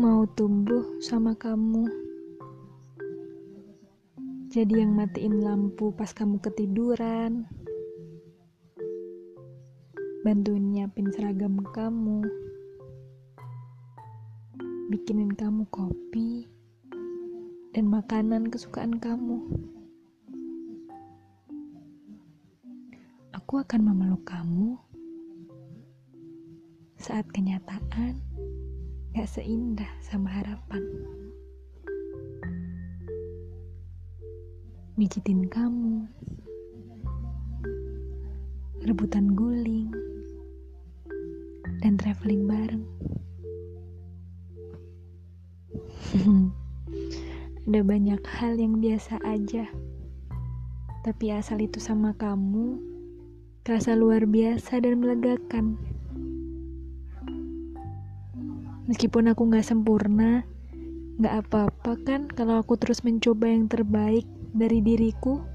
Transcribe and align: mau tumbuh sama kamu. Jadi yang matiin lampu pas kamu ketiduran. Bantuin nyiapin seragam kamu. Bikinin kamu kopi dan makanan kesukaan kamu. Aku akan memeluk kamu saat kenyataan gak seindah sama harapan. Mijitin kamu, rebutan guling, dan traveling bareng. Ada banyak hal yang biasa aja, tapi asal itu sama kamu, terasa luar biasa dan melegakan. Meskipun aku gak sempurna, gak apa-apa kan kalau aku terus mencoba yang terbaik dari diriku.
mau 0.00 0.24
tumbuh 0.32 0.96
sama 1.04 1.36
kamu. 1.36 1.84
Jadi 4.48 4.80
yang 4.80 4.96
matiin 4.96 5.44
lampu 5.44 5.92
pas 5.92 6.08
kamu 6.16 6.40
ketiduran. 6.40 7.44
Bantuin 10.24 10.64
nyiapin 10.72 11.12
seragam 11.12 11.60
kamu. 11.76 12.24
Bikinin 14.88 15.36
kamu 15.36 15.68
kopi 15.68 16.48
dan 17.76 17.92
makanan 17.92 18.48
kesukaan 18.48 18.96
kamu. 18.96 19.44
Aku 23.36 23.60
akan 23.60 23.80
memeluk 23.84 24.24
kamu 24.24 24.80
saat 26.96 27.28
kenyataan 27.36 28.16
gak 29.10 29.26
seindah 29.26 29.90
sama 29.98 30.30
harapan. 30.30 30.86
Mijitin 34.94 35.50
kamu, 35.50 36.06
rebutan 38.86 39.34
guling, 39.34 39.90
dan 41.82 41.98
traveling 41.98 42.46
bareng. 42.46 42.86
Ada 47.66 47.80
banyak 47.86 48.22
hal 48.38 48.58
yang 48.62 48.78
biasa 48.78 49.18
aja, 49.26 49.66
tapi 51.02 51.34
asal 51.34 51.58
itu 51.58 51.82
sama 51.82 52.14
kamu, 52.14 52.78
terasa 53.66 53.98
luar 53.98 54.22
biasa 54.22 54.78
dan 54.78 55.02
melegakan. 55.02 55.98
Meskipun 58.90 59.30
aku 59.30 59.46
gak 59.54 59.62
sempurna, 59.62 60.42
gak 61.22 61.46
apa-apa 61.46 61.94
kan 62.02 62.26
kalau 62.26 62.58
aku 62.58 62.74
terus 62.74 63.06
mencoba 63.06 63.46
yang 63.46 63.70
terbaik 63.70 64.26
dari 64.50 64.82
diriku. 64.82 65.46